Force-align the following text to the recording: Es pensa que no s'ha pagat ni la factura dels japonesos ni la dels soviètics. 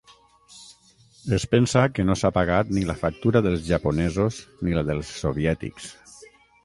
Es 1.37 1.43
pensa 1.51 1.83
que 1.97 2.05
no 2.09 2.15
s'ha 2.21 2.31
pagat 2.37 2.73
ni 2.77 2.85
la 2.91 2.97
factura 3.03 3.43
dels 3.49 3.63
japonesos 3.69 4.41
ni 4.67 4.75
la 4.79 4.85
dels 4.89 5.13
soviètics. 5.27 5.93